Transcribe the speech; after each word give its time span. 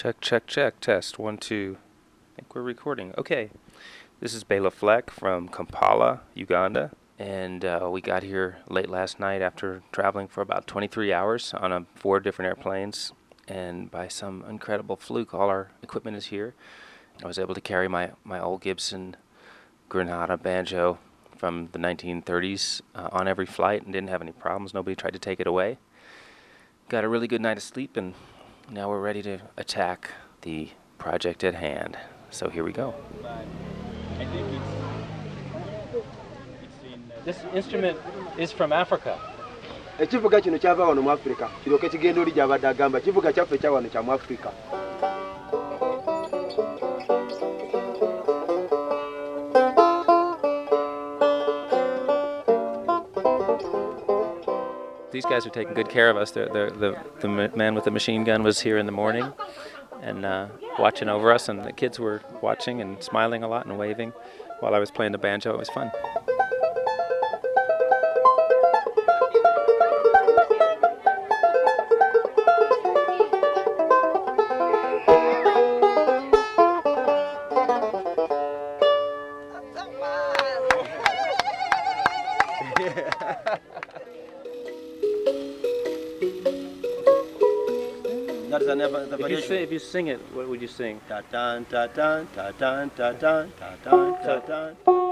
Check, 0.00 0.22
check, 0.22 0.46
check. 0.46 0.80
Test. 0.80 1.18
One, 1.18 1.36
two. 1.36 1.76
I 2.32 2.36
think 2.36 2.54
we're 2.54 2.62
recording. 2.62 3.12
Okay. 3.18 3.50
This 4.18 4.32
is 4.32 4.44
Bela 4.44 4.70
Fleck 4.70 5.10
from 5.10 5.46
Kampala, 5.46 6.22
Uganda. 6.32 6.92
And 7.18 7.66
uh, 7.66 7.86
we 7.92 8.00
got 8.00 8.22
here 8.22 8.60
late 8.70 8.88
last 8.88 9.20
night 9.20 9.42
after 9.42 9.82
traveling 9.92 10.26
for 10.26 10.40
about 10.40 10.66
23 10.66 11.12
hours 11.12 11.52
on 11.52 11.84
four 11.94 12.18
different 12.18 12.46
airplanes. 12.46 13.12
And 13.46 13.90
by 13.90 14.08
some 14.08 14.42
incredible 14.48 14.96
fluke, 14.96 15.34
all 15.34 15.50
our 15.50 15.70
equipment 15.82 16.16
is 16.16 16.28
here. 16.28 16.54
I 17.22 17.26
was 17.26 17.38
able 17.38 17.54
to 17.54 17.60
carry 17.60 17.86
my, 17.86 18.12
my 18.24 18.40
old 18.40 18.62
Gibson 18.62 19.18
Granada 19.90 20.38
banjo 20.38 20.98
from 21.36 21.68
the 21.72 21.78
1930s 21.78 22.80
uh, 22.94 23.10
on 23.12 23.28
every 23.28 23.44
flight 23.44 23.82
and 23.82 23.92
didn't 23.92 24.08
have 24.08 24.22
any 24.22 24.32
problems. 24.32 24.72
Nobody 24.72 24.96
tried 24.96 25.12
to 25.12 25.18
take 25.18 25.40
it 25.40 25.46
away. 25.46 25.76
Got 26.88 27.04
a 27.04 27.08
really 27.10 27.28
good 27.28 27.42
night 27.42 27.58
of 27.58 27.62
sleep, 27.62 27.98
and 27.98 28.14
now 28.70 28.88
we're 28.88 29.00
ready 29.00 29.22
to 29.22 29.38
attack 29.56 30.10
the 30.42 30.68
project 30.98 31.42
at 31.42 31.54
hand. 31.54 31.98
So 32.30 32.48
here 32.48 32.62
we 32.62 32.72
go. 32.72 32.94
This 37.24 37.38
instrument 37.54 37.98
is 38.38 38.52
from 38.52 38.72
Africa. 38.72 39.18
ekivuga 40.00 40.40
kino 40.40 40.58
kyava 40.58 40.84
wano 40.84 41.02
mu 41.02 41.10
afirika 41.10 41.48
kiryoke 41.64 41.88
kigenda 41.88 42.20
oli 42.20 42.32
gyabadde 42.32 42.68
agamba 42.68 43.00
kivuga 43.00 43.32
kyaffe 43.32 43.58
kya 43.58 43.72
wano 43.72 43.88
kya 43.88 44.02
mu 44.02 44.12
afirika 44.12 44.52
These 55.20 55.30
guys 55.30 55.46
are 55.46 55.50
taking 55.50 55.74
good 55.74 55.90
care 55.90 56.08
of 56.08 56.16
us. 56.16 56.30
They're, 56.30 56.48
they're, 56.48 56.70
the, 56.70 56.98
the 57.20 57.28
man 57.28 57.74
with 57.74 57.84
the 57.84 57.90
machine 57.90 58.24
gun 58.24 58.42
was 58.42 58.58
here 58.58 58.78
in 58.78 58.86
the 58.86 58.92
morning 58.92 59.30
and 60.00 60.24
uh, 60.24 60.48
watching 60.78 61.10
over 61.10 61.30
us, 61.30 61.50
and 61.50 61.62
the 61.62 61.74
kids 61.74 62.00
were 62.00 62.22
watching 62.40 62.80
and 62.80 63.02
smiling 63.02 63.42
a 63.42 63.48
lot 63.48 63.66
and 63.66 63.78
waving 63.78 64.14
while 64.60 64.74
I 64.74 64.78
was 64.78 64.90
playing 64.90 65.12
the 65.12 65.18
banjo. 65.18 65.52
It 65.52 65.58
was 65.58 65.68
fun. 65.68 65.90
That 82.80 83.60
is 88.70 88.86
another 88.86 89.06
the 89.06 89.24
If 89.24 89.30
you, 89.30 89.40
sing, 89.40 89.62
if 89.62 89.72
you 89.72 89.78
sing 89.78 90.06
it, 90.08 90.20
what 90.32 90.48
would 90.48 90.62
you 90.62 90.68
sing? 90.68 91.00
Ta-tan, 91.08 91.64
ta-tan, 91.66 92.28
ta-tan, 92.34 92.90
ta-tan. 92.90 93.52
Ta-tan, 93.58 94.14
ta-tan, 94.22 94.76
ta-tan. 94.86 95.10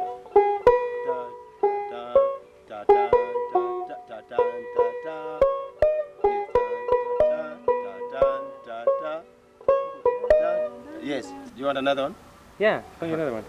Yes. 11.02 11.26
Do 11.26 11.32
you 11.56 11.64
want 11.64 11.78
another 11.78 12.02
one? 12.02 12.14
Yeah, 12.58 12.82
play 12.98 13.12
another 13.12 13.32
one. 13.32 13.44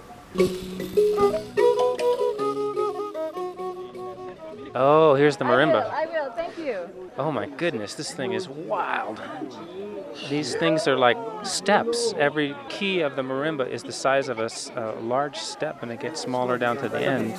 Oh, 4.75 5.15
here's 5.15 5.35
the 5.35 5.43
marimba. 5.43 5.91
I 5.91 6.05
will, 6.05 6.31
thank 6.31 6.57
you. 6.57 6.87
Oh 7.17 7.31
my 7.31 7.47
goodness, 7.47 7.95
this 7.95 8.13
thing 8.13 8.31
is 8.31 8.47
wild. 8.47 9.19
These 10.29 10.55
things 10.55 10.87
are 10.87 10.97
like 10.97 11.17
steps. 11.43 12.13
Every 12.17 12.55
key 12.67 13.01
of 13.01 13.15
the 13.15 13.21
marimba 13.21 13.69
is 13.69 13.83
the 13.83 13.91
size 13.91 14.29
of 14.29 14.39
a 14.39 14.49
large 15.01 15.37
step, 15.37 15.81
and 15.81 15.91
it 15.91 15.99
gets 15.99 16.21
smaller 16.21 16.57
down 16.57 16.77
to 16.77 16.89
the 16.89 16.99
end. 16.99 17.35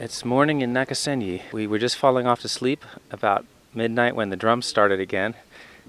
It's 0.00 0.24
morning 0.24 0.60
in 0.60 0.72
Nakasenyi. 0.72 1.52
We 1.52 1.66
were 1.66 1.80
just 1.80 1.96
falling 1.96 2.24
off 2.24 2.40
to 2.42 2.48
sleep 2.48 2.84
about 3.10 3.44
midnight 3.74 4.14
when 4.14 4.30
the 4.30 4.36
drums 4.36 4.64
started 4.64 5.00
again. 5.00 5.34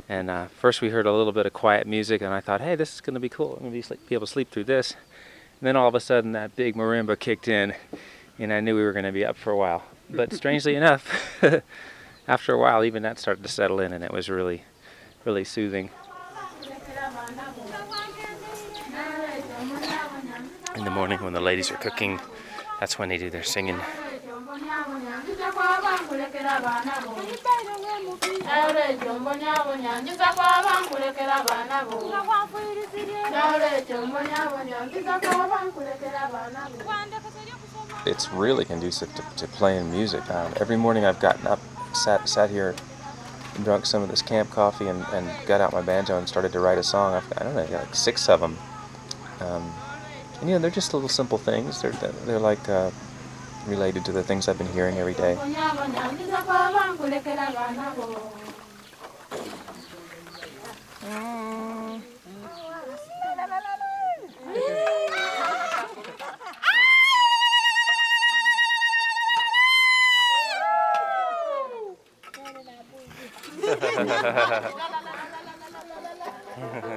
And 0.10 0.32
uh, 0.32 0.48
first 0.48 0.82
we 0.82 0.90
heard 0.90 1.06
a 1.06 1.14
little 1.14 1.32
bit 1.32 1.46
of 1.46 1.54
quiet 1.54 1.86
music, 1.86 2.24
and 2.24 2.34
I 2.34 2.40
thought, 2.40 2.60
hey, 2.60 2.74
this 2.74 2.96
is 2.96 3.02
going 3.02 3.14
to 3.14 3.20
be 3.20 3.30
cool. 3.30 3.54
I'm 3.54 3.70
going 3.70 3.80
to 3.80 3.98
be, 4.10 4.16
able 4.16 4.26
to 4.26 4.32
sleep 4.32 4.50
through 4.50 4.64
this. 4.64 4.94
And 4.94 5.68
then 5.68 5.76
all 5.76 5.88
of 5.88 5.94
a 5.94 6.00
sudden, 6.00 6.32
that 6.32 6.56
big 6.56 6.76
marimba 6.76 7.20
kicked 7.20 7.48
in, 7.48 7.76
and 8.40 8.52
I 8.52 8.62
knew 8.62 8.76
we 8.76 8.82
were 8.82 8.94
going 8.94 9.06
to 9.06 9.12
be 9.12 9.24
up 9.24 9.38
for 9.38 9.52
a 9.52 9.58
while. 9.58 9.84
But 10.10 10.34
strangely 10.34 10.74
enough, 10.74 11.44
after 12.28 12.56
a 12.56 12.58
while, 12.58 12.84
even 12.84 13.04
that 13.04 13.20
started 13.20 13.44
to 13.44 13.50
settle 13.50 13.80
in, 13.80 13.94
and 13.94 14.04
it 14.04 14.12
was 14.12 14.28
really, 14.28 14.64
really 15.24 15.44
soothing. 15.44 15.92
In 20.76 20.84
the 20.84 20.92
morning, 20.92 21.22
when 21.22 21.34
the 21.34 21.42
ladies 21.42 21.70
are 21.70 21.78
cooking, 21.78 22.20
that's 22.80 22.98
when 22.98 23.10
they 23.10 23.18
do 23.18 23.30
their 23.30 23.44
singing. 23.44 23.80
It's 38.06 38.32
really 38.32 38.66
conducive 38.66 39.14
to, 39.16 39.24
to 39.38 39.48
playing 39.48 39.92
music. 39.92 40.30
Um, 40.30 40.54
every 40.56 40.78
morning 40.78 41.06
I've 41.06 41.20
gotten 41.20 41.46
up, 41.48 41.60
sat 41.94 42.28
sat 42.30 42.50
here, 42.50 42.76
drunk 43.64 43.86
some 43.86 44.02
of 44.02 44.10
this 44.10 44.22
camp 44.22 44.50
coffee, 44.52 44.88
and, 44.88 45.06
and 45.12 45.30
got 45.48 45.60
out 45.62 45.74
my 45.74 45.82
banjo 45.82 46.18
and 46.18 46.28
started 46.28 46.54
to 46.54 46.60
write 46.60 46.78
a 46.78 46.84
song. 46.84 47.14
I've, 47.14 47.34
I 47.38 47.44
don't 47.44 47.56
know, 47.56 47.78
like 47.78 47.94
six 47.94 48.30
of 48.30 48.40
them. 48.40 48.58
Um, 49.42 49.74
and 50.40 50.50
you 50.50 50.56
know, 50.56 50.60
they're 50.60 50.72
just 50.72 50.94
little 50.94 51.10
simple 51.10 51.38
things. 51.38 51.82
They're 51.82 51.92
they're 52.26 52.40
like 52.40 52.70
uh, 52.70 52.92
related 53.68 54.06
to 54.06 54.12
the 54.12 54.24
things 54.24 54.48
I've 54.48 54.58
been 54.58 54.72
hearing 54.72 54.98
every 54.98 55.14
day. 55.14 55.38
Mm. 61.02 62.02